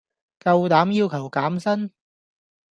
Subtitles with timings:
[0.39, 1.91] 夠膽要求減薪